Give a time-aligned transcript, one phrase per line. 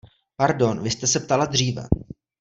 [0.35, 1.83] Pardon, vy jste se ptala dříve.